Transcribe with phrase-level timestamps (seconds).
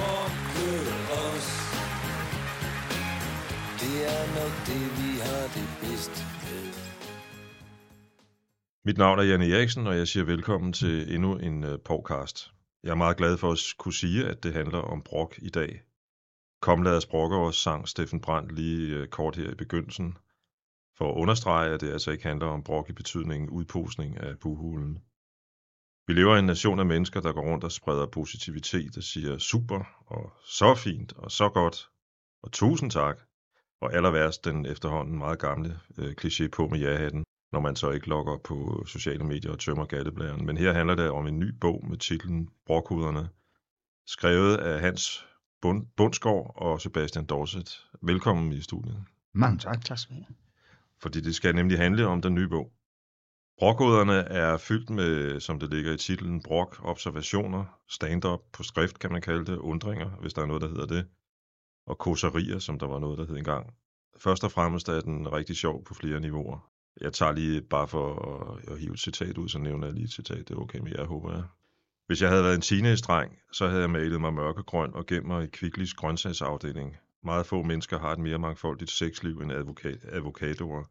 [0.00, 0.68] brokke
[1.24, 1.48] os.
[3.82, 6.14] Det er nok det, vi har det bedst
[6.44, 6.64] med.
[8.84, 12.52] Mit navn er Janne Eriksen, og jeg siger velkommen til endnu en uh, podcast.
[12.84, 15.82] Jeg er meget glad for at kunne sige, at det handler om brok i dag.
[16.62, 20.16] Kom lad os brokke os, sang Steffen Brandt lige uh, kort her i begyndelsen,
[20.98, 24.98] for at understrege, at det altså ikke handler om brok i betydningen udposning af buhulen.
[26.10, 29.38] Vi lever i en nation af mennesker, der går rundt og spreder positivitet og siger
[29.38, 31.88] super, og så fint, og så godt,
[32.42, 33.20] og tusind tak,
[33.80, 37.90] og aller værst den efterhånden meget gamle øh, kliché på med ja-hatten, når man så
[37.90, 40.46] ikke logger på sociale medier og tømmer gatteblæren.
[40.46, 43.28] Men her handler det om en ny bog med titlen Brokhuderne,
[44.06, 45.26] skrevet af Hans
[45.62, 47.86] Bund, Bundsgaard og Sebastian Dorset.
[48.02, 49.04] Velkommen i studiet.
[49.32, 49.84] Mange tak.
[49.84, 50.36] Tak skal du have.
[51.02, 52.72] Fordi det skal nemlig handle om den nye bog.
[53.60, 59.12] Brokoderne er fyldt med, som det ligger i titlen, brok, observationer, stand-up på skrift, kan
[59.12, 61.06] man kalde det, undringer, hvis der er noget, der hedder det,
[61.86, 63.74] og koserier, som der var noget, der hed engang.
[64.18, 66.70] Først og fremmest er den rigtig sjov på flere niveauer.
[67.00, 70.04] Jeg tager lige bare for at, at hive et citat ud, så nævner jeg lige
[70.04, 70.48] et citat.
[70.48, 71.42] Det er okay med jer, håber jeg.
[72.06, 75.44] Hvis jeg havde været en teenage-dreng, så havde jeg malet mig mørkegrøn og gemt mig
[75.44, 76.96] i Kvicklis grøntsagsafdeling.
[77.24, 80.84] Meget få mennesker har et mere mangfoldigt sexliv end advokat, avocadoer,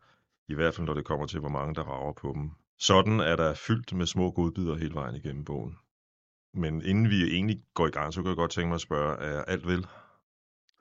[0.47, 2.51] i hvert fald når det kommer til, hvor mange der rager på dem.
[2.79, 5.77] Sådan er der fyldt med små godbidder hele vejen igennem bogen.
[6.53, 9.17] Men inden vi egentlig går i gang, så kan jeg godt tænke mig at spørge,
[9.17, 9.85] er alt vel?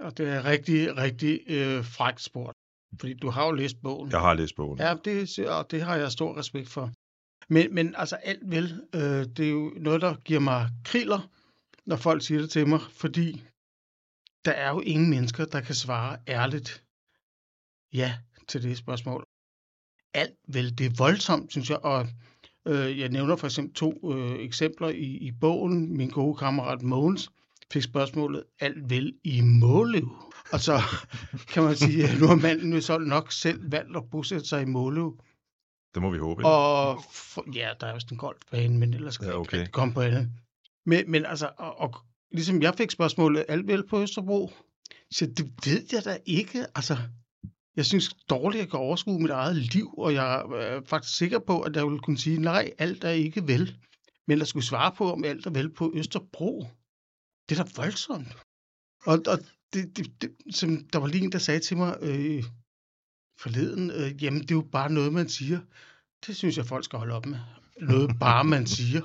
[0.00, 2.56] Og det er rigtig, rigtig øh, frækt spurgt.
[3.00, 4.10] Fordi du har jo læst bogen.
[4.10, 4.78] Jeg har læst bogen.
[4.78, 6.92] Ja, det, og det har jeg stor respekt for.
[7.48, 9.00] Men, men altså alt vel, øh,
[9.36, 11.30] det er jo noget, der giver mig kriller,
[11.86, 13.42] når folk siger det til mig, fordi
[14.44, 16.84] der er jo ingen mennesker, der kan svare ærligt
[17.92, 19.24] ja til det spørgsmål.
[20.14, 22.06] Alt vel, det er voldsomt, synes jeg, og
[22.66, 25.96] øh, jeg nævner for eksempel to øh, eksempler i, i bogen.
[25.96, 27.30] Min gode kammerat Mogens
[27.72, 30.08] fik spørgsmålet, alt vel i Måløv?
[30.52, 30.80] Og så
[31.52, 34.62] kan man sige, at nu har manden jo så nok selv valgt at bosætte sig
[34.62, 35.18] i Måløv.
[35.94, 36.40] Det må vi håbe.
[36.40, 36.48] ikke?
[36.48, 39.60] Og for, ja, der er jo sådan en golfbane, men ellers kan Ja, okay.
[39.60, 40.28] ikke komme på andet.
[40.86, 41.94] Men, men altså, og, og
[42.32, 44.52] ligesom jeg fik spørgsmålet, alt vel på Østerbro?
[45.10, 46.66] Så det ved jeg da ikke.
[46.74, 46.96] Altså,
[47.78, 51.60] jeg synes dårligt, jeg kan overskue mit eget liv, og jeg er faktisk sikker på,
[51.60, 53.78] at jeg vil kunne sige, nej, alt er ikke vel.
[54.26, 56.66] Men at skulle svare på, om alt er vel på Østerbro,
[57.48, 58.36] det er da voldsomt.
[59.06, 59.38] Og, og
[59.72, 62.44] det, det, det, som der var lige en, der sagde til mig øh,
[63.40, 65.60] forleden, øh, jamen det er jo bare noget, man siger.
[66.26, 67.38] Det synes jeg, folk skal holde op med.
[67.80, 69.00] Noget bare, man siger.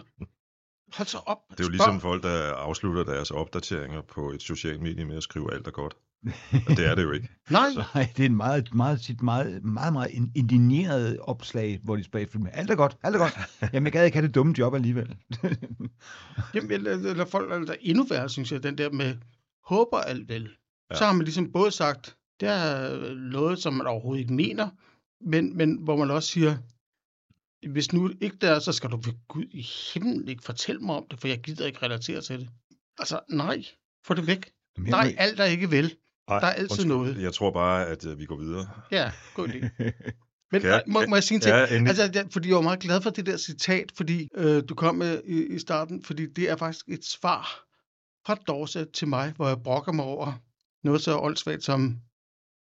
[0.98, 1.40] Hold så op.
[1.52, 5.24] Det er jo ligesom folk, der afslutter deres opdateringer på et socialt medie med at
[5.24, 5.96] skrive alt er godt.
[6.70, 7.30] Og det er det jo ikke.
[7.50, 11.96] Nej, Nej, det er en meget, meget, sit meget, meget, meget in- indigneret opslag, hvor
[11.96, 13.34] de spørger med, alt er godt, alt er godt.
[13.74, 15.16] Jamen, jeg gad ikke have det dumme job alligevel.
[16.56, 19.16] jamen, eller, eller folk er der endnu værre, synes jeg, den der med
[19.64, 20.44] håber alt vel.
[20.44, 20.50] Ja.
[20.92, 20.98] Ja.
[20.98, 24.70] Så har man ligesom både sagt, det er noget, som man overhovedet ikke mener,
[25.22, 26.58] men, men hvor man også siger,
[27.72, 30.96] hvis nu ikke der er, så skal du ved Gud i himlen ikke fortælle mig
[30.96, 32.50] om det, for jeg gider ikke relatere til det.
[32.98, 33.66] Altså, nej,
[34.06, 34.52] få det væk.
[34.78, 35.96] Jamen, Nej, alt er ikke vel.
[36.28, 36.88] Ej, Der er altid undskyld.
[36.88, 37.22] noget.
[37.22, 38.70] Jeg tror bare, at øh, vi går videre.
[38.92, 39.68] Ja, god idé.
[40.52, 41.56] Men nej, må, må jeg sige en ting?
[41.56, 41.88] Ja, endelig.
[41.88, 44.96] Altså, jeg, fordi jeg var meget glad for det der citat, fordi øh, du kom
[44.96, 47.64] med i, i starten, fordi det er faktisk et svar
[48.26, 50.34] fra Dorset til mig, hvor jeg brokker mig over
[50.84, 51.98] noget så åndssvagt som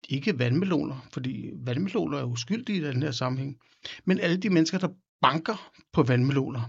[0.08, 3.56] ikke vandmeloner, fordi vandmeloner er uskyldige i den her sammenhæng,
[4.04, 4.88] men alle de mennesker, der
[5.22, 6.62] banker på vandmeloner.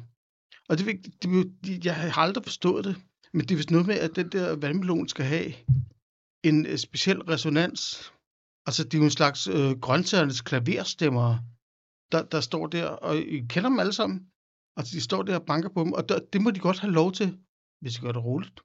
[0.69, 0.85] Og det,
[1.23, 2.95] det, er jo- de- jeg har aldrig forstået det,
[3.33, 5.53] men det er vist noget med, at den der vandmelon skal have
[6.43, 8.13] en øh, speciel resonans.
[8.65, 11.37] Altså, det er jo en slags øh, grøntsagernes klaverstemmer,
[12.11, 14.27] der, der står der, og I kender dem alle sammen.
[14.77, 16.93] Altså, de står der og banker på dem, og der, det må de godt have
[16.93, 17.37] lov til,
[17.81, 18.59] hvis de gør det roligt.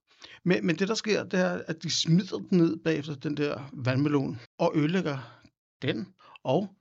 [0.44, 3.70] Men, men det, der sker, det er, at de smider den ned bagefter den der
[3.72, 5.18] vandmelon, og ødelægger
[5.82, 6.14] den
[6.44, 6.76] og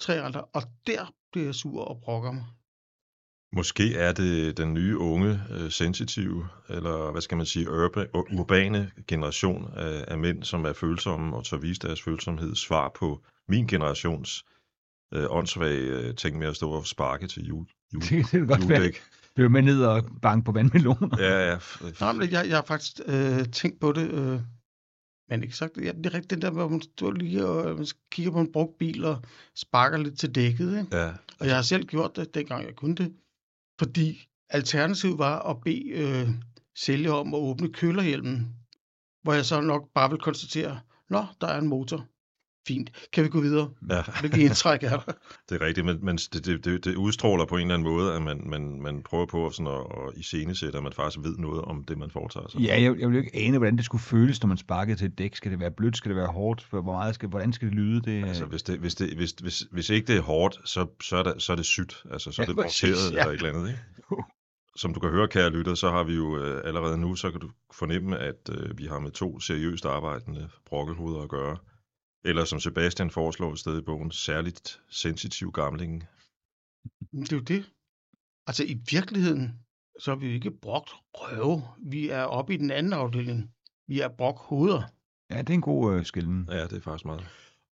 [0.00, 2.44] tre andre, og der bliver jeg sur og brokker mig.
[3.52, 8.38] Måske er det den nye unge, øh, sensitive, eller hvad skal man sige, urba, ur-
[8.38, 13.24] urbane generation af, af mænd, som er følsomme og tør vise deres følsomhed, svar på
[13.48, 14.44] min generations
[15.14, 18.48] øh, åndssvage øh, ting med at stå og sparke til jul, jul, Det kan det
[18.48, 18.78] godt være.
[18.78, 19.02] juledæk.
[19.36, 21.08] Løb med ned og banke på vandmeloner.
[21.18, 21.58] Ja, ja.
[22.00, 24.40] Nej, men jeg, jeg har faktisk øh, tænkt på det, øh,
[25.30, 25.84] men ikke sagt det.
[25.84, 28.52] Ja, det er rigtigt, den der, hvor man står lige og øh, kigger på en
[28.52, 29.22] brugt bil og
[29.56, 30.78] sparker lidt til dækket.
[30.80, 30.96] Ikke?
[30.96, 31.12] ja.
[31.40, 33.12] Og jeg har selv gjort det, dengang jeg kunne det.
[33.78, 36.28] Fordi alternativet var at bede øh,
[36.76, 38.54] sælger om at åbne kølerhjelmen.
[39.22, 40.80] Hvor jeg så nok bare vil konstatere,
[41.10, 42.06] nå, der er en motor.
[42.68, 42.90] Fint.
[43.12, 43.70] Kan vi gå videre?
[43.90, 45.12] Ja, Hvilket indtræk er der?
[45.48, 48.14] det er rigtigt, men, men det, det, det, det udstråler på en eller anden måde,
[48.14, 51.62] at man, man, man prøver på sådan at, at iscenesætte, at man faktisk ved noget
[51.62, 52.60] om det, man foretager sig.
[52.60, 55.06] Ja, jeg, jeg vil jo ikke ane, hvordan det skulle føles, når man sparkede til
[55.06, 55.36] et dæk.
[55.36, 55.96] Skal det være blødt?
[55.96, 56.66] Skal det være hårdt?
[56.70, 58.00] Hvor meget skal, hvordan skal det lyde?
[58.00, 61.16] Det, Altså, hvis, det, hvis, det, hvis, hvis, hvis ikke det er hårdt, så, så,
[61.16, 62.02] er, det, så er det sydt.
[62.12, 63.20] Altså, så er Ja, det præcis, monteret ja.
[63.20, 63.80] eller et eller andet, ikke?
[64.76, 67.40] Som du kan høre, kære lytter, så har vi jo øh, allerede nu, så kan
[67.40, 71.56] du fornemme, at øh, vi har med to seriøst arbejdende brokkehoveder at gøre.
[72.24, 76.04] Eller som Sebastian foreslår et sted i bogen, særligt sensitiv gamling.
[77.12, 77.70] Men Det er jo det.
[78.46, 79.52] Altså i virkeligheden,
[79.98, 81.62] så er vi jo ikke brokt røve.
[81.78, 83.50] Vi er oppe i den anden afdeling.
[83.86, 84.82] Vi er brok hoveder.
[85.30, 86.48] Ja, det er en god øh, skillen.
[86.50, 87.26] Ja, det er faktisk meget.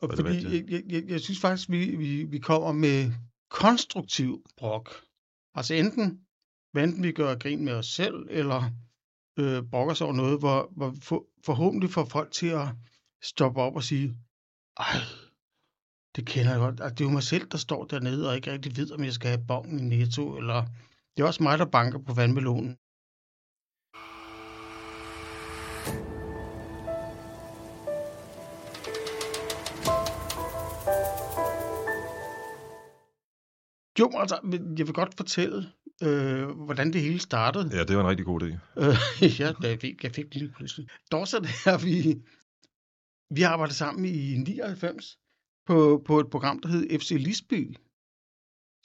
[0.01, 3.12] Og fordi jeg, jeg, jeg, jeg synes faktisk, vi, vi, vi kommer med
[3.50, 4.90] konstruktiv brok.
[5.56, 6.19] Altså enten,
[6.72, 8.63] hvad enten vi gør grin med os selv, eller
[9.40, 12.68] øh, brokker os over noget, hvor, hvor for, forhåbentlig får folk til at
[13.22, 14.18] stoppe op og sige,
[14.79, 14.95] ej,
[16.15, 16.81] det kender jeg godt.
[16.81, 19.13] Altså, det er jo mig selv, der står dernede, og ikke rigtig ved, om jeg
[19.13, 20.65] skal have bongen i netto, eller
[21.17, 22.77] det er også mig, der banker på vandmelonen.
[33.99, 34.39] Jo, altså,
[34.77, 35.71] jeg vil godt fortælle,
[36.03, 37.69] øh, hvordan det hele startede.
[37.77, 38.57] Ja, det var en rigtig god idé.
[38.77, 38.95] Øh,
[39.39, 40.87] ja, jeg fik, jeg fik det lige pludselig.
[41.11, 42.21] Dorset er vi,
[43.29, 45.19] vi har arbejdet sammen i 99
[45.65, 47.75] på, på et program, der hed FC Lisby,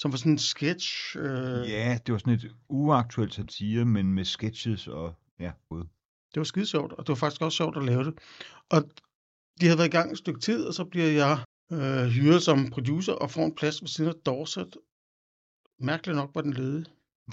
[0.01, 1.17] som var sådan en sketch.
[1.17, 5.85] Øh, Ja, det var sådan et uaktuelt satire, men med sketches og ja, både.
[6.35, 8.19] Det var skide sjovt, og det var faktisk også sjovt at lave det.
[8.71, 8.83] Og
[9.61, 12.71] de havde været i gang et stykke tid, og så bliver jeg øh, hyret som
[12.71, 14.77] producer og får en plads ved siden af Dorset.
[15.81, 16.87] Mærkeligt nok var den ledig.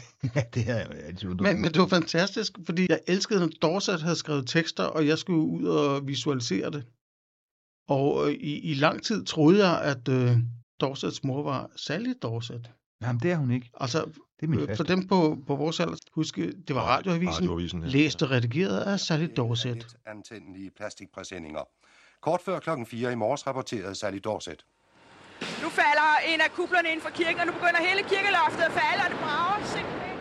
[0.35, 4.15] Ja, det jeg altid Men, men det var fantastisk, fordi jeg elskede, når Dorset havde
[4.15, 6.85] skrevet tekster, og jeg skulle ud og visualisere det.
[7.87, 10.37] Og øh, i, i lang tid troede jeg, at øh,
[10.81, 12.71] Dorsets mor var Sally Dorset.
[13.01, 13.69] Jamen, det er hun ikke.
[13.73, 14.05] Altså,
[14.39, 17.83] Det er min øh, for dem på, på vores alder, huske, det var radioavisen, Radioavisen,
[17.83, 17.87] ja.
[17.87, 19.97] læst og redigeret af Sally Dorset.
[20.05, 21.61] Antændelige plastikpræsendinger.
[22.21, 24.65] Kort før klokken 4 i morges rapporterede Sally Dorset.
[25.63, 29.01] Nu falder en af kublerne ind fra kirken, og nu begynder hele kirkeloftet at falde,
[29.05, 30.15] og det brager simpelthen.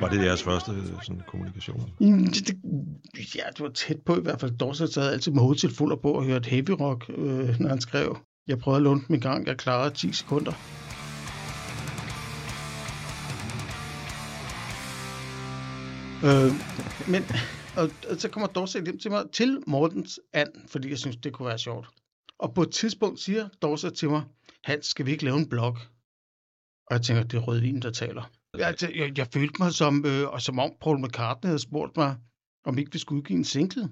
[0.00, 0.70] Var det jeres første
[1.02, 1.90] sådan, kommunikation?
[2.00, 2.46] Mm, det,
[3.16, 4.50] det, ja, det var tæt på i hvert fald.
[4.50, 8.18] Dorset sad altid med hovedtelefoner på og hørte heavy rock, øh, når han skrev.
[8.48, 10.52] Jeg prøvede at låne dem en gang, jeg klarede 10 sekunder.
[16.24, 16.52] Øh,
[17.08, 17.24] men
[17.76, 21.32] og, og så kommer Dorset hjem til mig til Mortens and, fordi jeg synes, det
[21.32, 21.88] kunne være sjovt.
[22.38, 24.22] Og på et tidspunkt siger Dorset til mig,
[24.64, 25.78] Hans, skal vi ikke lave en blog?
[26.86, 28.30] Og jeg tænker, det er rødvin, der taler.
[28.58, 32.16] Jeg, jeg, jeg følte mig som, øh, og som om Paul McCartney havde spurgt mig,
[32.64, 33.82] om ikke vi skulle udgive en single.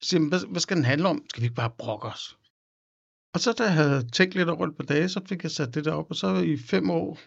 [0.00, 1.24] Så siger, jeg, hvad, hvad skal den handle om?
[1.30, 2.38] Skal vi ikke bare brokke os?
[3.34, 5.74] Og så da jeg havde tænkt lidt over det på dage, så fik jeg sat
[5.74, 7.18] det der op, og så i fem år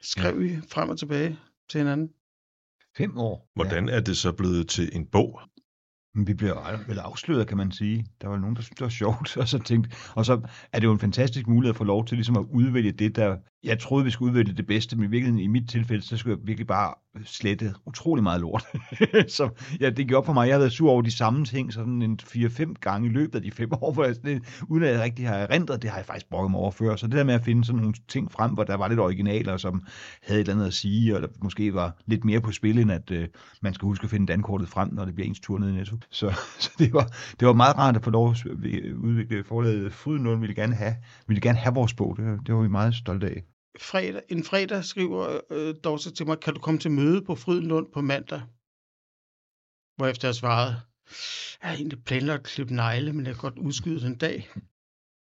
[0.00, 1.38] skrev vi frem og tilbage
[1.70, 2.08] til hinanden.
[2.96, 3.50] Fem år.
[3.54, 5.40] Hvordan er det så blevet til en bog?
[6.14, 8.06] Men vi blev vel- vel afsløret, kan man sige.
[8.20, 10.86] Der var nogen, der syntes, det var sjovt, og så tænkte, og så er det
[10.86, 14.04] jo en fantastisk mulighed at få lov til ligesom at udvælge det, der, jeg troede,
[14.04, 16.66] vi skulle udvælge det bedste, men i virkeligheden, i mit tilfælde, så skulle jeg virkelig
[16.66, 16.94] bare
[17.24, 18.64] slette utrolig meget lort.
[19.36, 19.48] så
[19.80, 22.02] ja, det gik op for mig, jeg havde været sur over de samme ting, sådan
[22.02, 25.00] en 4-5 gange i løbet af de fem år, hvor jeg sådan, uden at jeg
[25.00, 26.96] rigtig har erindret, det har jeg faktisk brugt mig over før.
[26.96, 29.56] Så det der med at finde sådan nogle ting frem, hvor der var lidt originaler,
[29.56, 29.82] som
[30.22, 32.92] havde et eller andet at sige, og der måske var lidt mere på spil, end
[32.92, 33.28] at øh,
[33.62, 35.96] man skal huske at finde dankortet frem, når det bliver ens tur ned i Netto.
[36.10, 38.46] Så, så det, var, det var meget rart at få lov at
[38.94, 39.92] udvikle forlaget.
[39.92, 40.94] Frydenlund ville gerne have,
[41.26, 42.16] ville gerne have vores bog.
[42.16, 43.42] Det, det var vi meget stolte af.
[43.78, 47.92] Fredag, en fredag skriver øh, Dorset til mig, kan du komme til møde på Frydenlund
[47.92, 48.42] på mandag?
[49.96, 50.80] Hvorefter jeg svarede,
[51.60, 54.48] jeg har egentlig planlagt at klippe negle, men jeg kan godt udskyde den dag.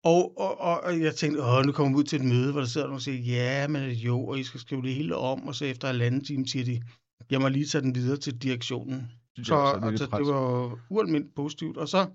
[0.05, 2.69] Og, og, og, jeg tænkte, åh, nu kommer vi ud til et møde, hvor der
[2.69, 5.55] sidder nogen og siger, ja, men jo, og I skal skrive det hele om, og
[5.55, 6.83] så efter halvanden time siger de,
[7.31, 9.13] jeg må lige tage den videre til direktionen.
[9.37, 11.77] Det Så var så lidt altså, det var ualmindeligt positivt.
[11.77, 12.11] Og så,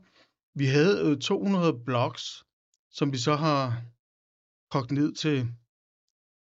[0.55, 2.43] vi havde øh, 200 blogs,
[2.91, 3.81] som vi så har
[4.71, 5.47] kogt ned til,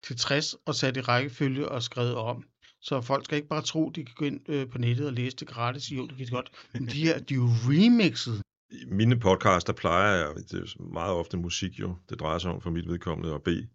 [0.03, 2.45] til 60 og sat i rækkefølge og skrevet om.
[2.81, 5.37] Så folk skal ikke bare tro, de kan gå ind øh, på nettet og læse
[5.37, 5.93] det gratis.
[5.93, 6.51] Jo, det kan de godt.
[6.73, 8.43] Men de her, de er jo remixet.
[8.71, 12.61] I mine podcaster plejer jeg, det er meget ofte musik jo, det drejer sig om
[12.61, 13.69] for mit vedkommende at bede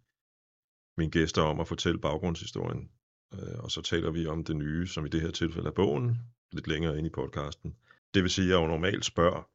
[0.98, 2.89] mine gæster om at fortælle baggrundshistorien.
[3.34, 6.17] Øh, og så taler vi om det nye, som i det her tilfælde er bogen,
[6.51, 7.75] lidt længere ind i podcasten.
[8.13, 9.50] Det vil sige, at jeg jo normalt spørger,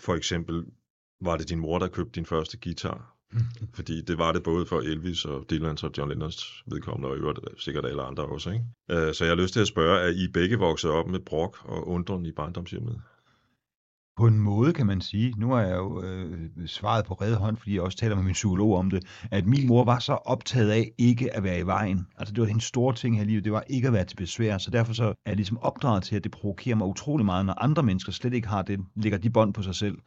[0.00, 0.64] for eksempel,
[1.20, 3.17] var det din mor, der købte din første guitar?
[3.76, 7.20] Fordi det var det både for Elvis og Dylan og John Lennons vedkommende, og i
[7.20, 8.50] øvrigt sikkert alle andre også.
[8.50, 8.64] Ikke?
[8.90, 11.58] Øh, så jeg har lyst til at spørge, er I begge vokset op med brok
[11.64, 13.00] og undren i barndomshjemmet?
[14.18, 15.34] På en måde, kan man sige.
[15.36, 18.32] Nu har jeg jo øh, svaret på redde hånd, fordi jeg også taler med min
[18.32, 22.06] psykolog om det, at min mor var så optaget af ikke at være i vejen.
[22.18, 24.16] Altså det var en stor ting her i livet, det var ikke at være til
[24.16, 24.58] besvær.
[24.58, 27.62] Så derfor så er jeg ligesom opdraget til, at det provokerer mig utrolig meget, når
[27.62, 29.98] andre mennesker slet ikke har det, lægger de bånd på sig selv.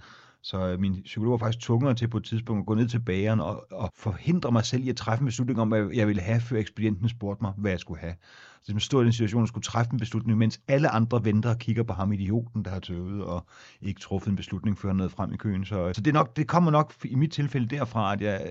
[0.44, 3.00] Så øh, min psykolog var faktisk tvunget til på et tidspunkt at gå ned til
[3.00, 6.22] bageren og, og forhindre mig selv i at træffe en beslutning om, hvad jeg ville
[6.22, 8.16] have, før ekspedienten spurgte mig, hvad jeg skulle have.
[8.64, 11.50] Så jeg stod i den situation, at skulle træffe en beslutning, mens alle andre venter
[11.50, 13.46] og kigger på ham, idioten, der har tøvet og
[13.82, 15.66] ikke truffet en beslutning, før han nåede frem i køen.
[15.66, 18.42] Så, så det, er nok, det kommer nok i mit tilfælde derfra, at jeg,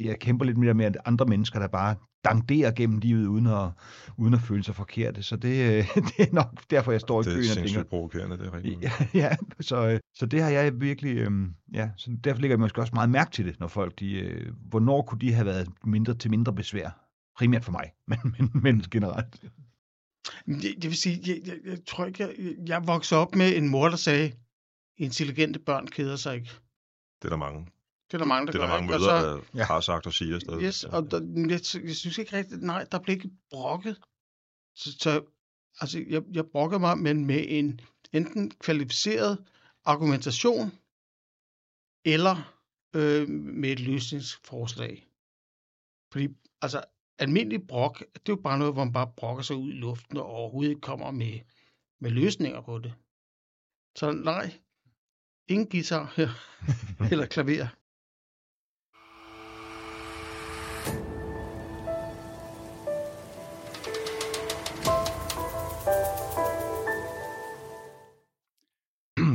[0.00, 1.94] jeg kæmper lidt mere med at andre mennesker, der bare
[2.24, 3.68] dangderer gennem livet, uden at,
[4.16, 5.22] uden at føle sig forkerte.
[5.22, 7.88] Så det, det er nok derfor, jeg står i køen Det er og tænker, sindssygt
[7.88, 8.82] provokerende, det er rigtigt.
[8.82, 12.60] Ja, ja så, øh, så det har jeg virkelig, øhm, ja, så derfor lægger jeg
[12.60, 15.68] måske også meget mærke til det, når folk, de, øh, hvornår kunne de have været
[15.84, 17.03] mindre til mindre besvær?
[17.36, 19.42] Primært for mig, men, men, men generelt.
[20.46, 23.68] Det, det vil sige, jeg, jeg, jeg tror ikke, jeg, jeg voksede op med en
[23.68, 24.32] mor, der sagde,
[24.96, 26.50] intelligente børn keder sig ikke.
[27.22, 27.66] Det er der mange.
[28.06, 29.64] Det er der mange, der Det er der gør, mange så- der Ja.
[29.64, 30.62] har sagt og siger stadig.
[30.62, 34.00] Yes, og der, jeg, jeg synes ikke rigtigt, nej, der blev ikke brokket.
[34.74, 35.24] Så, så
[35.80, 37.80] altså, jeg, jeg brokker mig, men med en
[38.12, 39.44] enten kvalificeret
[39.84, 40.72] argumentation,
[42.04, 42.54] eller
[42.96, 45.06] øh, med et løsningsforslag.
[46.12, 46.28] Fordi,
[46.62, 46.82] altså,
[47.18, 50.16] almindelig brok, det er jo bare noget, hvor man bare brokker sig ud i luften,
[50.16, 51.40] og overhovedet ikke kommer med,
[52.00, 52.94] med løsninger på det.
[53.96, 54.52] Så nej,
[55.48, 56.28] ingen guitar her,
[57.12, 57.68] eller klaver.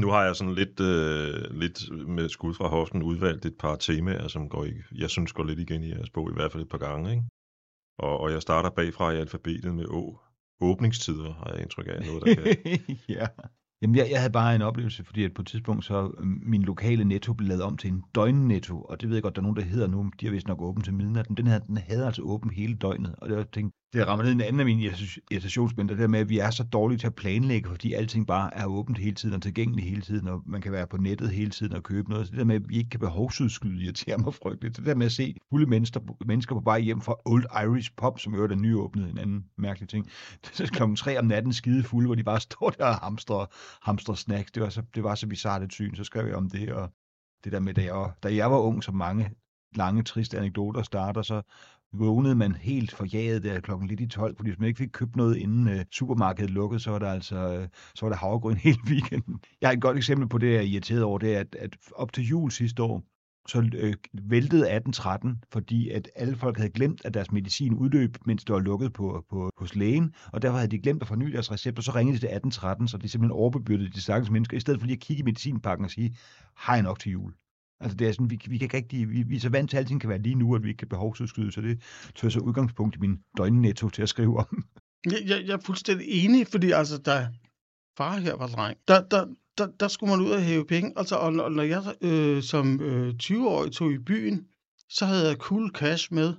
[0.01, 4.27] Nu har jeg sådan lidt, øh, lidt med skud fra hoften udvalgt et par temaer,
[4.27, 6.69] som går, i, jeg synes går lidt igen i jeres bog, i hvert fald et
[6.69, 7.11] par gange.
[7.11, 7.23] Ikke?
[7.99, 10.19] Og, og jeg starter bagfra i alfabetet med Å.
[10.61, 12.79] Åbningstider har jeg indtryk af noget, der kan.
[13.17, 13.27] ja.
[13.81, 16.63] Jamen, jeg, jeg havde bare en oplevelse, fordi at på et tidspunkt så øh, min
[16.63, 19.43] lokale netto blev lavet om til en døgnnetto, og det ved jeg godt, der er
[19.43, 21.77] nogen, der hedder nu, de har vist nok åbent til midnat, men den her, den
[21.77, 24.65] havde altså åben hele døgnet, og jeg tænkte, det rammer ned i en anden af
[24.65, 24.83] mine
[25.31, 28.57] irritationsmænd, det der med, at vi er så dårlige til at planlægge, fordi alting bare
[28.57, 31.51] er åbent hele tiden og tilgængeligt hele tiden, og man kan være på nettet hele
[31.51, 32.27] tiden og købe noget.
[32.27, 34.77] Så det der med, at vi ikke kan behovsudskyde, irriterer mig frygteligt.
[34.77, 38.19] Det der med at se fulde mennesker, mennesker på vej hjem fra Old Irish Pop,
[38.19, 40.09] som jo øvrigt er nyåbnet, en anden mærkelig ting.
[40.57, 43.45] Det er klokken tre om natten skide fulde, hvor de bare står der og hamstrer,
[43.81, 44.51] hamstrer snacks.
[44.51, 46.89] Det var så, det var så bizarrt et syn, så skrev jeg om det, og
[47.43, 49.29] det der med, da jeg, da jeg var ung, som mange
[49.75, 51.41] lange, triste anekdoter starter, så
[51.93, 55.15] vågnede man helt forjaget der klokken lidt i 12, fordi hvis man ikke fik købt
[55.15, 58.79] noget, inden øh, supermarkedet lukkede, så var der altså øh, så var der havregryn hele
[58.87, 59.39] weekenden.
[59.61, 61.77] Jeg har et godt eksempel på det, jeg er irriteret over, det er, at, at
[61.95, 63.03] op til jul sidste år,
[63.47, 68.43] så øh, væltede 1813, fordi at alle folk havde glemt, at deres medicin udløb, mens
[68.43, 71.51] det var lukket på, på, hos lægen, og derfor havde de glemt at forny deres
[71.51, 74.59] recept, og så ringede de til 1813, så de simpelthen overbebyrdede de stakkels mennesker, i
[74.59, 76.15] stedet for lige at kigge i medicinpakken og sige,
[76.55, 77.33] har jeg nok til jul?
[77.79, 79.77] Altså det er sådan, vi, vi kan ikke rigtig, vi, vi er så vant til,
[79.77, 81.81] at alting kan være lige nu, at vi ikke kan behovsudskyde, så det
[82.15, 84.63] tør jeg så udgangspunkt i min døgnnetto til at skrive om.
[85.05, 87.27] Jeg, jeg, jeg er fuldstændig enig, fordi altså, da
[87.97, 89.25] far her var dreng, der, der,
[89.57, 90.93] der, der skulle man ud og hæve penge.
[90.95, 94.47] Altså, og når, når jeg øh, som øh, 20-årig tog i byen,
[94.89, 96.33] så havde jeg cool cash med,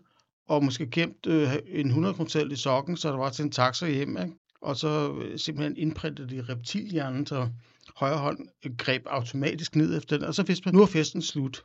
[0.49, 3.89] og måske gemt øh, en 100 kroner i sokken, så der var til en taxa
[3.89, 4.33] hjem, ikke?
[4.63, 7.49] Og så øh, simpelthen indprintet i reptilhjernen, så
[7.97, 11.65] højre hånd greb automatisk ned efter den, og så vidste man, nu er festen slut.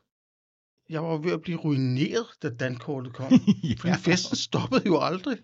[0.89, 3.31] Jeg var ved at blive ruineret, da dankortet kom.
[3.79, 5.37] Fordi festen stoppede jo aldrig.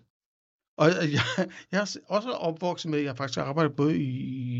[0.78, 4.08] Og jeg, jeg er også opvokset med, at jeg faktisk har arbejdet både i,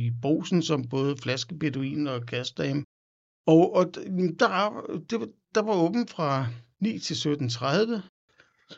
[0.06, 2.84] i brusen som både flaskebeduin og gasdame.
[3.46, 3.94] Og, og
[4.38, 6.46] der, er- det, var- der var åben fra
[6.80, 8.00] 9 til 17.30.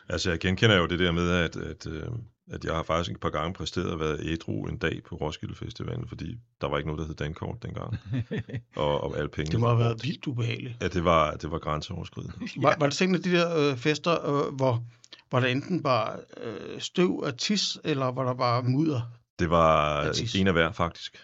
[0.09, 2.07] Altså, jeg genkender jo det der med, at, at, øh,
[2.51, 5.55] at jeg har faktisk et par gange præsteret at være ædru en dag på Roskilde
[5.55, 7.97] Festivalen, fordi der var ikke noget, der hed Dankort dengang.
[8.75, 9.51] og, og alle pengene.
[9.51, 10.75] Det må have var været vildt ubehageligt.
[10.81, 12.33] Ja, det var, det var grænseoverskridende.
[12.63, 14.83] Var, var det sådan af de der øh, fester, øh, hvor,
[15.29, 19.01] hvor der enten bare øh, støv af tis, eller var der bare mudder?
[19.39, 20.35] Det var Præcis.
[20.35, 21.17] en af hver, faktisk.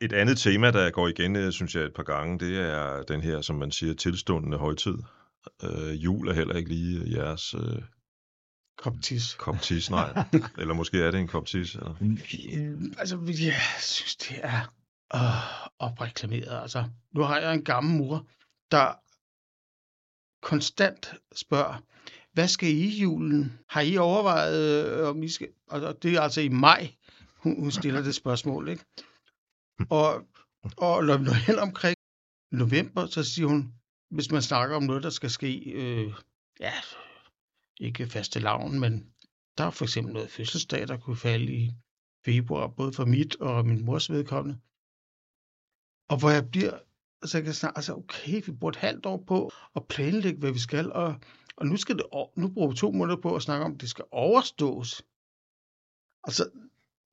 [0.00, 3.20] Et andet tema, der går igen, øh, synes jeg, et par gange, det er den
[3.20, 4.94] her, som man siger, tilstundende højtid.
[5.62, 7.82] Øh, jul er heller ikke lige øh, jeres øh,
[8.80, 9.34] Kop tis.
[9.34, 10.24] kop tis, nej.
[10.58, 11.74] eller måske er det en kop tis.
[11.74, 11.94] Eller?
[12.00, 14.74] Øh, altså, jeg synes, det er
[15.14, 16.62] øh, opreklameret.
[16.62, 18.26] Altså, nu har jeg en gammel mor,
[18.70, 18.94] der
[20.42, 21.82] konstant spørger,
[22.32, 23.58] hvad skal I i julen?
[23.68, 25.48] Har I overvejet, øh, om I skal...
[25.66, 26.94] Og det er altså i maj,
[27.36, 28.84] hun, hun stiller det spørgsmål, ikke?
[29.90, 30.22] Og,
[30.76, 31.96] og når vi når hen omkring
[32.52, 33.74] november, så siger hun,
[34.10, 36.12] hvis man snakker om noget, der skal ske, øh,
[36.60, 36.72] ja,
[37.80, 39.12] ikke faste lavn, men
[39.58, 41.70] der er for eksempel noget fødselsdag, der kunne falde i
[42.24, 44.58] februar, både for mit og min mors vedkommende.
[46.08, 46.78] Og hvor jeg bliver
[47.24, 50.52] så jeg kan snart, altså okay, vi bruger et halvt år på at planlægge, hvad
[50.52, 51.14] vi skal, og,
[51.56, 52.06] og nu, skal det,
[52.36, 55.02] nu bruger vi to måneder på at snakke om, at det skal overstås.
[56.24, 56.50] Altså,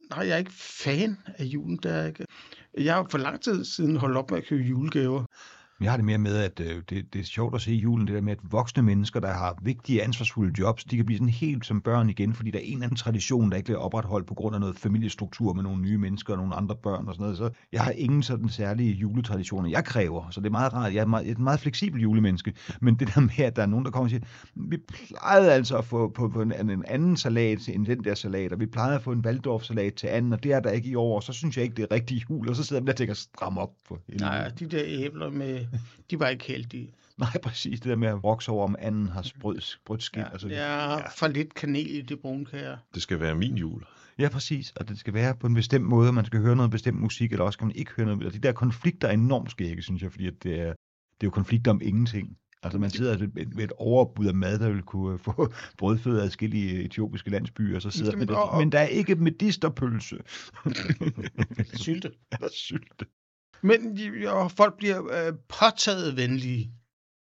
[0.10, 2.26] nej, jeg er ikke fan af julen, der er ikke.
[2.78, 5.26] Jeg har for lang tid siden holdt op med at købe julegaver.
[5.82, 8.08] Jeg har det mere med, at øh, det, det er sjovt at se i julen,
[8.08, 11.30] det der med, at voksne mennesker, der har vigtige, ansvarsfulde jobs, de kan blive sådan
[11.30, 14.28] helt som børn igen, fordi der er en eller anden tradition, der ikke bliver opretholdt
[14.28, 17.24] på grund af noget familiestruktur med nogle nye mennesker og nogle andre børn og sådan
[17.24, 17.38] noget.
[17.38, 20.94] Så jeg har ingen sådan særlige juletraditioner, jeg kræver, så det er meget rart.
[20.94, 23.86] Jeg er meget, et meget fleksibel julemenneske, men det der med, at der er nogen,
[23.86, 24.24] der kommer og siger,
[24.56, 28.54] vi plejede altså at få på, på en, en anden salat end den der salat,
[28.54, 30.96] og vi plejede at få en Waldorf-salat til anden, og det er der ikke i
[30.96, 32.94] år, og så synes jeg ikke, det er rigtig jul, og så sidder jeg der
[32.94, 34.26] og tænker, stram op for helvede.
[34.26, 35.67] Nej, de der æbler med,
[36.12, 36.94] de var ikke heldige.
[37.18, 37.80] Nej, præcis.
[37.80, 40.22] Det der med at vokse over, om anden har sprød, sprødt skin.
[40.22, 42.78] Ja, altså, det er for lidt kanel i det brune kager.
[42.94, 43.84] Det skal være min jul.
[44.20, 44.72] ja, præcis.
[44.76, 46.14] Og det skal være på en bestemt måde.
[46.14, 48.26] Man skal høre noget bestemt musik, eller også kan man ikke høre noget.
[48.26, 51.28] Og de der konflikter er enormt skægge, synes jeg, fordi at det, er, det er
[51.28, 52.38] jo konflikter om ingenting.
[52.64, 56.84] Altså man sidder ved ved et overbud af mad, der vil kunne få brødføde adskillige
[56.84, 60.18] etiopiske landsbyer, og så sidder man der, men der er ikke medisterpølse.
[61.84, 62.12] Sylte.
[62.32, 63.06] Eller sylte.
[63.62, 66.72] Men de- og folk bliver øh, påtaget venlige,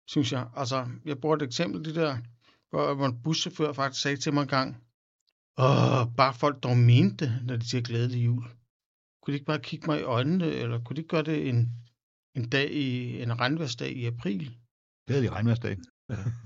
[0.09, 0.49] synes jeg.
[0.57, 2.19] Altså, jeg bruger et eksempel, det der,
[2.71, 4.77] hvor, hvor en buschauffør faktisk sagde til mig en gang,
[5.59, 8.45] Åh, bare folk dog mente det, når de siger glædelig jul.
[9.23, 11.71] Kunne de ikke bare kigge mig i øjnene, eller kunne de ikke gøre det en,
[12.35, 14.57] en dag i, en regnværsdag i april?
[15.07, 15.77] Glædelig regnværsdag.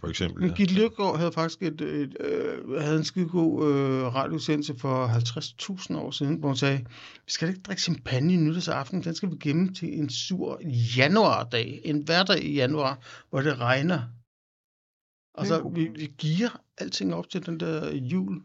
[0.00, 0.43] For eksempel.
[0.43, 0.55] Men.
[0.55, 5.97] Gitte Løkgaard havde faktisk et, et, øh, havde en skide god øh, radiosendelse for 50.000
[5.97, 6.79] år siden, hvor hun sagde,
[7.26, 10.61] vi skal ikke drikke champagne nytårsaften, den skal vi gemme til en sur
[10.97, 12.99] januardag, en hverdag i januar,
[13.31, 14.02] hvor det regner.
[15.35, 18.43] Altså, god vi, vi giver alting op til den der jul.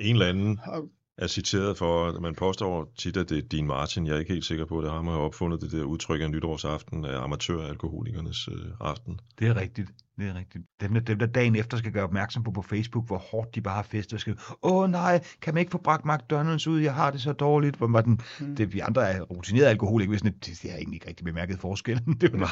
[0.00, 3.66] En eller anden Og er citeret for, at man påstår tit, at det er Dean
[3.66, 4.06] Martin.
[4.06, 6.30] Jeg er ikke helt sikker på, at det har man opfundet det der udtryk af
[6.30, 9.20] nytårsaften af amatøralkoholikernes øh, aften.
[9.38, 9.90] Det er rigtigt.
[10.18, 10.64] Det er rigtigt.
[10.80, 13.60] Dem der, dem, der dagen efter skal gøre opmærksom på på Facebook, hvor hårdt de
[13.60, 16.80] bare har festet og skrive, åh nej, kan man ikke få bragt McDonald's ud?
[16.80, 17.76] Jeg har det så dårligt.
[17.76, 18.56] Hvor var den, Mm.
[18.56, 21.24] det, vi andre er rutinerede alkoholikere, hvis sådan, et, det, det har egentlig ikke rigtig
[21.24, 22.14] bemærket forskellen.
[22.20, 22.50] Det var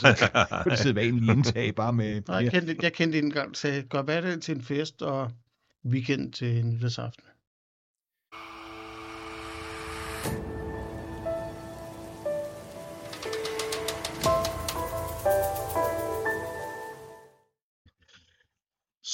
[0.65, 2.23] det, det sædvanlige indtag, bare med...
[2.29, 5.31] nej, jeg kendte, jeg kendte en gang, sagde, gør hverdag til en fest, og
[5.87, 7.25] weekend til nytårsaften.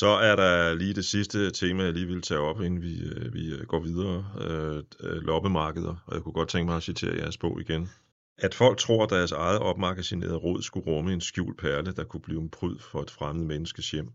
[0.02, 3.34] Så er der lige det sidste tema, jeg lige vil tage op, inden vi, øh,
[3.34, 4.26] vi øh, går videre.
[4.40, 7.90] Øh, øh, loppemarkeder, og jeg kunne godt tænke mig at citere jeres bog igen.
[8.38, 12.20] At folk tror, at deres eget opmagasinerede råd skulle rumme en skjult perle, der kunne
[12.20, 14.08] blive en pryd for et fremmed menneskes hjem.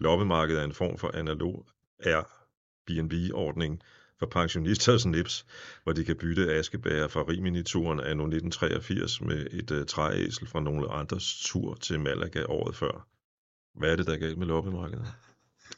[0.00, 1.66] Loppemarkedet er en form for analog
[2.04, 3.80] Airbnb-ordning
[4.18, 5.46] for pensionisters nips,
[5.82, 10.92] hvor de kan bytte askebæger fra Rimini-turen af 1983 med et uh, trææsel fra nogle
[10.92, 13.06] andres tur til Malaga året før.
[13.74, 15.06] Hvad er det, der er galt med loppemarkedet?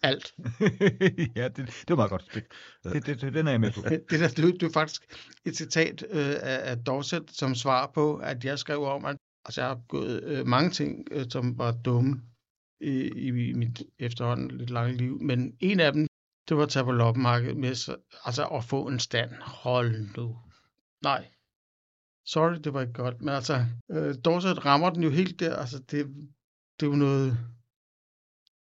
[0.03, 0.35] Alt.
[1.37, 2.25] ja, det, det var meget godt.
[2.35, 2.45] Det,
[2.85, 3.81] det, det, det, den er jeg med på.
[4.11, 5.03] Det, der, det, det er faktisk
[5.45, 9.61] et citat øh, af, af Dorset, som svar på, at jeg skrev om, at altså,
[9.61, 12.23] jeg har gået øh, mange ting, øh, som var dumme
[12.81, 16.07] i, i mit efterhånden lidt lange liv, men en af dem,
[16.49, 19.31] det var at tage på loppemarkedet med, så, altså at få en stand.
[19.41, 20.39] Hold nu.
[21.03, 21.29] Nej.
[22.27, 25.79] Sorry, det var ikke godt, men altså, øh, Dorset rammer den jo helt der, altså
[25.79, 26.07] det,
[26.81, 27.39] det er jo noget,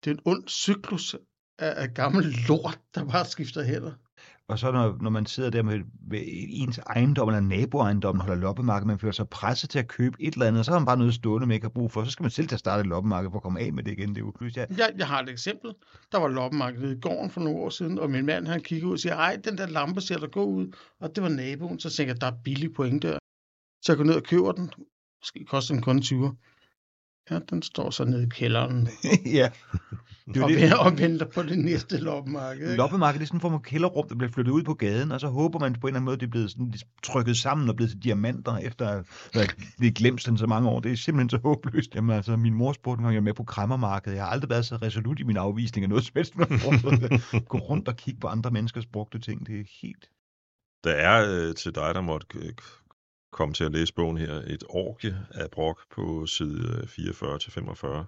[0.04, 1.16] det er en ond cyklus
[1.60, 3.92] af, af gammel lort, der bare skifter hænder.
[4.48, 8.88] Og så når, når man sidder der med, med ens ejendom eller naboejendom, holder loppemarked,
[8.88, 11.14] man føler sig presset til at købe et eller andet, så har man bare noget
[11.14, 13.38] stående, man ikke har brug for, så skal man selv til at starte loppemarked for
[13.38, 14.10] at komme af med det igen.
[14.10, 15.74] Det er jo pludselig, ja, Jeg, jeg har et eksempel.
[16.12, 18.94] Der var loppemarkedet i gården for nogle år siden, og min mand han kigger ud
[18.94, 21.80] og siger, ej, den der lampe ser der god ud, og det var naboen.
[21.80, 23.18] Så tænker jeg, der er billig point der.
[23.82, 24.72] Så jeg går ned og køber den.
[25.22, 26.38] Måske koster den kun 20.
[27.32, 28.90] Ja, den står så nede i kælderen
[29.40, 29.50] ja.
[30.28, 32.62] Det er og, det, og venter på det næste loppemarked.
[32.62, 32.76] ikke?
[32.76, 35.20] Loppemarked det er sådan en form for kælderrum, der bliver flyttet ud på gaden, og
[35.20, 37.70] så håber man på en eller anden måde, det er blevet sådan lidt trykket sammen
[37.70, 39.48] og blevet til diamanter, efter at have
[39.80, 40.80] været glemt sådan så mange år.
[40.80, 41.96] Det er simpelthen så håbløst.
[41.96, 44.16] Jamen altså, min mor spurgte om jeg er med på kræmmermarkedet.
[44.16, 46.34] Jeg har aldrig været så resolut i min afvisning af noget som helst.
[47.50, 49.48] Gå rundt og kigge på andre menneskers brugte ting.
[49.48, 50.10] Det er helt...
[50.84, 52.54] Der er øh, til dig, der måtte øh,
[53.34, 58.06] komme til at læse bogen her, et orgie af brok på side 44-45.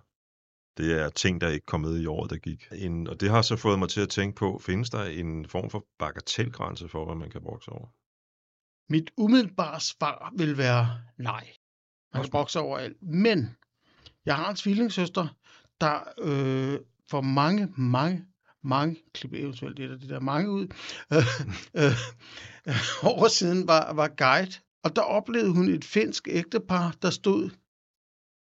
[0.78, 2.68] Det er ting, der ikke kom med i året, der gik.
[2.72, 5.70] En, og det har så fået mig til at tænke på, findes der en form
[5.70, 7.88] for bagatelgrænse for, hvad man kan brokse over?
[8.90, 11.48] Mit umiddelbare svar vil være nej.
[12.14, 12.98] Man kan brokse over alt.
[13.02, 13.56] Men
[14.26, 15.28] jeg har en tvillingssøster,
[15.82, 18.26] der øh, for mange, mange,
[18.64, 20.68] mange, klip eventuelt et af de der mange ud,
[21.14, 21.24] øh,
[21.84, 21.92] øh,
[22.68, 24.65] øh, år siden var, var guide.
[24.86, 27.50] Og der oplevede hun et finsk ægtepar, der stod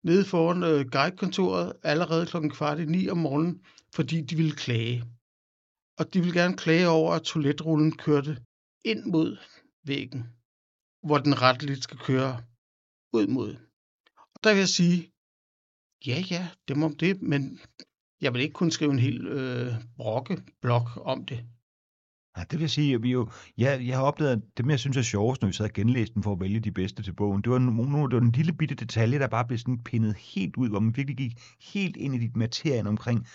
[0.05, 5.05] nede foran øh, guidekontoret allerede klokken kvart i ni om morgenen, fordi de ville klage.
[5.99, 8.45] Og de ville gerne klage over, at toiletrullen kørte
[8.85, 9.37] ind mod
[9.87, 10.23] væggen,
[11.07, 12.45] hvor den retteligt skal køre
[13.13, 13.57] ud mod.
[14.35, 15.13] Og der vil jeg sige,
[16.07, 17.61] ja, ja, det må det, men
[18.21, 21.47] jeg vil ikke kunne skrive en hel øh, brokkeblok om det.
[22.37, 24.79] Ja, det vil jeg sige, at vi jo, ja, jeg har opdaget, at det, jeg
[24.79, 27.13] synes er sjovest, når vi sad og genlæste den for at vælge de bedste til
[27.13, 30.15] bogen, det var, nogle, det var en lille bitte detalje, der bare blev sådan pindet
[30.17, 31.33] helt ud, hvor man virkelig gik
[31.73, 33.27] helt ind i dit materien omkring,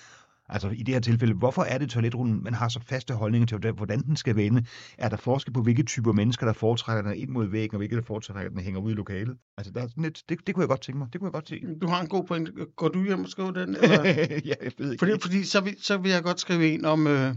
[0.49, 3.71] altså i det her tilfælde, hvorfor er det toiletrullen, man har så faste holdninger til,
[3.71, 4.65] hvordan den skal vende?
[4.97, 7.95] Er der forskel på, hvilke typer mennesker, der foretrækker den ind mod væggen, og hvilke
[7.95, 9.37] der foretrækker den hænger ud i lokalet?
[9.57, 11.07] Altså, der er sådan lidt, det, det kunne jeg godt tænke mig.
[11.13, 11.61] Det kunne jeg godt se.
[11.81, 12.49] Du har en god point.
[12.75, 13.75] Går du hjem og skriver den?
[13.75, 14.03] Eller?
[14.49, 15.01] ja, jeg ved ikke.
[15.01, 17.35] Fordi, fordi så, vil, så vil jeg godt skrive en om øh,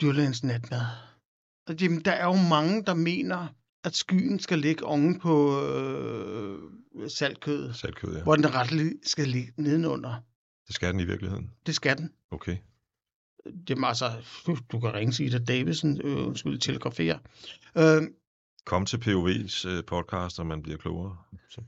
[0.00, 0.80] dyrlægens natmad.
[1.68, 3.46] Og jamen, der er jo mange, der mener,
[3.84, 6.58] at skyen skal ligge oven på øh,
[7.08, 8.22] saltkødet, Saltkød, ja.
[8.22, 10.14] hvor den retteligt skal ligge nedenunder.
[10.66, 11.50] Det skal den i virkeligheden.
[11.66, 12.12] Det skal den.
[12.30, 12.56] Okay.
[13.68, 14.10] Jamen altså,
[14.72, 17.18] du kan ringe Sita Davidsen, øh, undskyld, telegrafere.
[17.78, 18.02] Øh,
[18.64, 21.16] Kom til POV's øh, podcast, og man bliver klogere.
[21.50, 21.60] Så.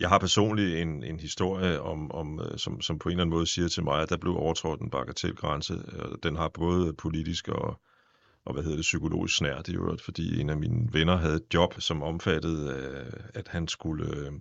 [0.00, 3.36] Jeg har personligt en, en historie, om, om, øh, som, som på en eller anden
[3.36, 5.74] måde siger til mig, at der blev overtrådt en bagatelgrænse.
[6.22, 7.80] Den har både politisk og,
[8.44, 11.54] og hvad hedder det, psykologisk snært i øvrigt, fordi en af mine venner havde et
[11.54, 14.32] job, som omfattede, øh, at han skulle øh,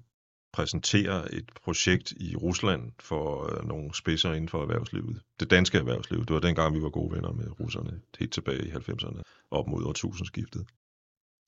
[0.54, 5.22] præsentere et projekt i Rusland for nogle spidser inden for erhvervslivet.
[5.40, 6.20] Det danske erhvervsliv.
[6.20, 9.84] Det var dengang, vi var gode venner med russerne, helt tilbage i 90'erne, op mod
[9.86, 10.66] årtusindskiftet.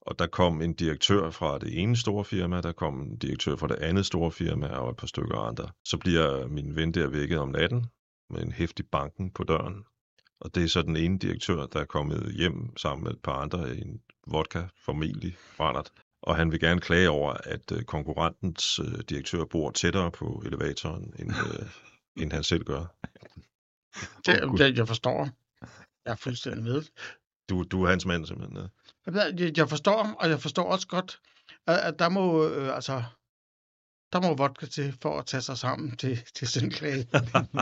[0.07, 3.67] Og der kom en direktør fra det ene store firma, der kom en direktør fra
[3.67, 5.69] det andet store firma og et par stykker andre.
[5.85, 7.85] Så bliver min ven der vækket om natten
[8.29, 9.85] med en hæftig banken på døren.
[10.39, 13.33] Og det er så den ene direktør, der er kommet hjem sammen med et par
[13.33, 15.91] andre i en vodka, formentlig brændert.
[16.21, 21.13] Og han vil gerne klage over, at øh, konkurrentens øh, direktør bor tættere på elevatoren,
[21.19, 21.67] end, øh,
[22.21, 22.85] end han selv gør.
[24.25, 25.29] det, det, jeg forstår.
[26.05, 26.83] Jeg er fuldstændig med.
[27.49, 28.57] Du, du er hans mand simpelthen.
[28.57, 28.67] ja.
[29.13, 31.19] Jeg, jeg forstår, og jeg forstår også godt,
[31.67, 33.03] at, at der må, øh, altså,
[34.13, 37.07] der må vodka til for at tage sig sammen til, til sådan klage.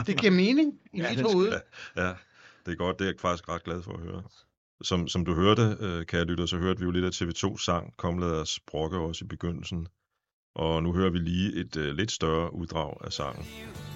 [0.06, 1.60] det giver mening i Ja, mit det hoved.
[1.96, 2.14] Ja,
[2.66, 2.98] det er godt.
[2.98, 4.22] Det er jeg faktisk ret glad for at høre.
[4.82, 7.96] Som, som du hørte, øh, kære lytter, så hørte vi jo lidt af TV2 sang,
[7.96, 9.88] Kom lad os brokke også i begyndelsen.
[10.54, 13.46] Og nu hører vi lige et øh, lidt større uddrag af sangen.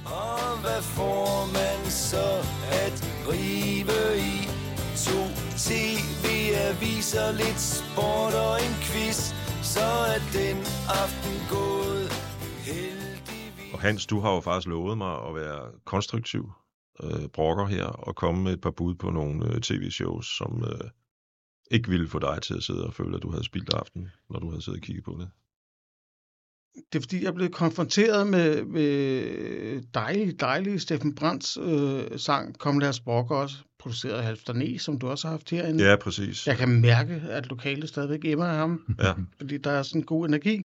[0.05, 2.29] Og hvad får man så
[2.85, 2.97] at
[3.29, 4.35] rive i?
[5.07, 5.21] To
[6.71, 9.19] tv-aviser, lidt sport og en quiz.
[9.75, 10.57] Så er den
[11.03, 12.09] aften gået
[12.67, 13.73] heldigvis.
[13.75, 16.53] Og Hans, du har jo faktisk lovet mig at være konstruktiv
[17.03, 20.91] øh, brokker her, og komme med et par bud på nogle øh, tv-shows, som øh,
[21.71, 24.41] ikke ville få dig til at sidde og føle, at du havde spildt aften, når
[24.41, 25.31] du havde siddet og kigget på det.
[26.93, 32.79] Det er fordi, jeg blev konfronteret med, med dejlig, dejlig Steffen Brands øh, sang, Kom
[32.79, 35.91] lad os brokke os, produceret af Halvdan E., som du også har haft herinde.
[35.91, 36.47] Ja, præcis.
[36.47, 39.15] Jeg kan mærke, at lokalet stadigvæk emmer af ham, Ja.
[39.41, 40.63] fordi der er sådan en god energi.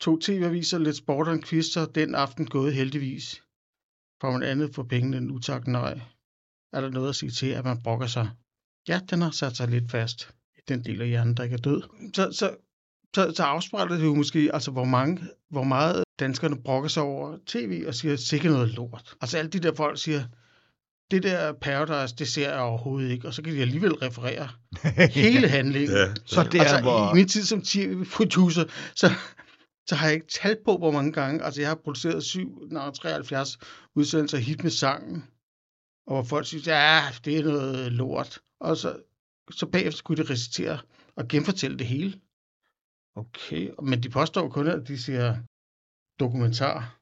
[0.00, 3.42] To tv-aviser, lidt sport og en quiz, så den aften gået heldigvis.
[4.20, 6.00] Får man andet for pengene end utak nej.
[6.72, 8.30] Er der noget at sige til, at man brokker sig?
[8.88, 11.58] Ja, den har sat sig lidt fast i den del af hjernen, der ikke er
[11.58, 11.82] død.
[12.14, 12.56] Så, så,
[13.14, 17.38] så, så afspejler det jo måske, altså hvor, mange, hvor meget danskerne brokker sig over
[17.46, 19.14] tv og siger, sikkert noget lort.
[19.20, 20.24] Altså alle de der folk siger,
[21.12, 24.48] det der Paradise, det ser jeg overhovedet ikke, og så kan de alligevel referere
[25.22, 25.96] hele handlingen.
[25.96, 27.12] Ja, Så det er, altså, hvor...
[27.12, 28.64] i min tid som tv-producer,
[28.96, 29.10] så,
[29.88, 31.42] så har jeg ikke talt på, hvor mange gange.
[31.44, 33.58] Altså, jeg har produceret 7, nej, 73
[33.94, 35.24] udsendelser af hit med sangen,
[36.06, 38.38] og hvor folk synes, ja, det er noget lort.
[38.60, 38.96] Og så,
[39.50, 40.78] så bagefter skulle de recitere
[41.16, 42.20] og genfortælle det hele.
[43.16, 45.36] Okay, men de påstår kun, at de siger
[46.20, 46.98] dokumentar,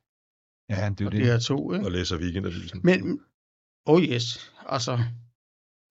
[0.71, 1.29] Ja, det er jo og det.
[1.31, 1.87] er to, ikke?
[1.87, 2.81] og læser weekendavisen.
[2.85, 3.21] Men,
[3.87, 4.99] oh yes, altså,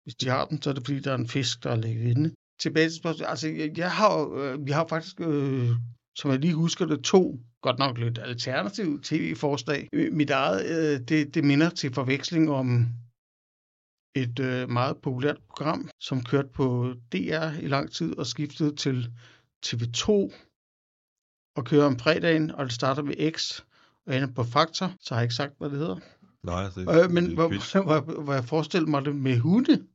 [0.03, 2.17] hvis de har den, så er det fordi, der er en fisk, der er ligget
[2.17, 2.35] inde.
[2.61, 5.71] Tilbage til spørgsmålet, altså, jeg, jeg har, øh, vi har faktisk, øh,
[6.17, 9.89] som jeg lige husker det, to, godt nok lidt alternative tv-forslag.
[9.93, 12.89] Øh, mit eget, øh, det, det minder til forveksling om
[14.15, 19.13] et øh, meget populært program, som kørte på DR i lang tid og skiftede til
[19.67, 20.11] TV2
[21.57, 23.61] og kører om fredagen, og det starter med X
[24.07, 25.99] og ender på Faktor, så har jeg ikke sagt, hvad det hedder.
[26.45, 27.49] Nej, det, Øh, det men er hvor,
[27.89, 29.87] hvor, hvor jeg forestillede mig det med hunde.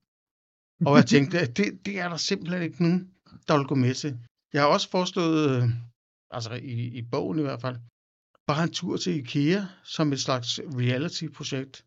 [0.85, 3.01] Og jeg tænkte, at det, det er der simpelthen ikke nogen,
[3.47, 4.19] der vil gå med til.
[4.53, 5.63] Jeg har også foreslået, øh,
[6.31, 7.77] altså i, i bogen i hvert fald,
[8.47, 11.85] bare en tur til IKEA som et slags reality-projekt.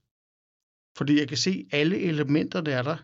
[0.99, 2.99] Fordi jeg kan se, alle elementer, der er der,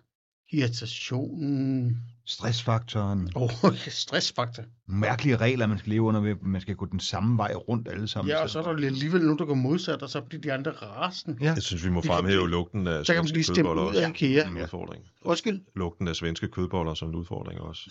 [0.51, 3.31] irritationen, Stressfaktoren.
[3.35, 3.51] oh,
[3.89, 4.63] stressfaktor.
[4.87, 8.09] Mærkelige regler, man skal leve under, ved, man skal gå den samme vej rundt alle
[8.09, 8.31] sammen.
[8.31, 10.71] Ja, og så er der alligevel nogen, der går modsat, og så bliver de andre
[10.71, 11.39] rasen.
[11.41, 11.53] Ja.
[11.53, 13.89] Jeg synes, vi må kan fremhæve blive- lugten af Så kan man stemt kødboller ud
[13.89, 14.45] også af IKEA.
[14.45, 15.05] som en udfordring.
[15.23, 17.91] Undskyld, Lugten af svenske kødboller som en udfordring også.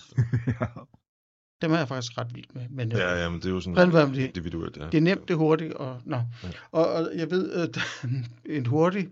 [1.62, 2.62] dem er jeg faktisk ret vild med.
[2.70, 4.18] Men øh, Ja, jamen, det er jo sådan det.
[4.18, 4.86] individuelt, ja.
[4.86, 6.16] Det er nemt, det er hurtigt, og, nå.
[6.16, 6.24] Ja.
[6.72, 7.78] og, og jeg ved, at
[8.58, 9.08] en hurtig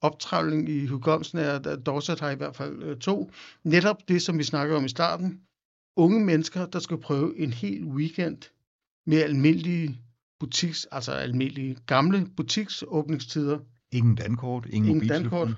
[0.00, 3.30] optrævling i hukommelsen er, at Dorset har i hvert fald øh, to.
[3.64, 5.40] Netop det, som vi snakkede om i starten.
[5.96, 8.38] Unge mennesker, der skal prøve en hel weekend
[9.06, 10.00] med almindelige
[10.40, 13.58] butiks, altså almindelige gamle butiksåbningstider.
[13.92, 15.48] Ingen dankort, ingen, Ingen dankort.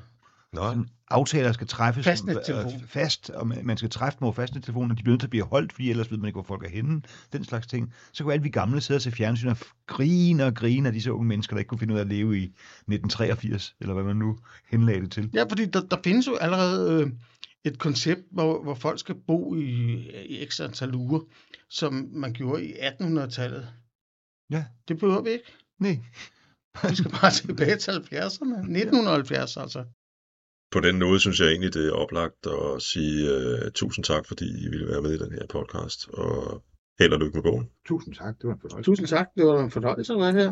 [0.52, 2.74] Nå, aftaler skal træffes Fastnettelefon.
[2.74, 5.30] øh, fast, og man skal træffe dem over fastnettelefonen, og de bliver nødt til at
[5.30, 7.02] blive holdt, fordi ellers ved man ikke, hvor folk er henne.
[7.32, 7.94] Den slags ting.
[8.12, 11.12] Så kunne alle vi gamle sidde og se fjernsyn og grine og grine af disse
[11.12, 14.16] unge mennesker, der ikke kunne finde ud af at leve i 1983, eller hvad man
[14.16, 14.38] nu
[14.70, 15.30] henlagde det til.
[15.34, 17.10] Ja, fordi der, der findes jo allerede øh,
[17.64, 19.64] et koncept, hvor, hvor folk skal bo i,
[20.26, 21.20] i x antal uger,
[21.70, 23.68] som man gjorde i 1800-tallet.
[24.50, 24.64] Ja.
[24.88, 25.44] Det behøver vi ikke.
[25.78, 25.98] Nej.
[26.90, 28.58] Vi skal bare tilbage til 70'erne.
[28.58, 29.84] 1970 altså
[30.72, 34.44] på den måde synes jeg egentlig, det er oplagt at sige uh, tusind tak, fordi
[34.44, 36.62] I ville være med i den her podcast, og
[36.98, 37.70] held og lykke med bogen.
[37.86, 38.90] Tusind tak, det var en fornøjelse.
[38.90, 40.50] Tusind tak, det var en fornøjelse at være her.